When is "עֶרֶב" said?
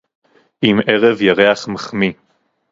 0.87-1.21